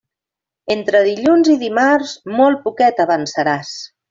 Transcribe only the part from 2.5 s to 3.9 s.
poquet avançaràs.